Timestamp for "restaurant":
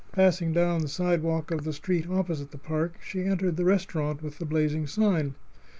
3.65-4.23